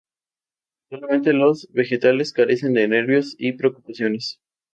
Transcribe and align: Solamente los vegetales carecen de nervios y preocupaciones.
Solamente 0.89 1.31
los 1.31 1.67
vegetales 1.73 2.33
carecen 2.33 2.73
de 2.73 2.87
nervios 2.87 3.35
y 3.37 3.51
preocupaciones. 3.53 4.39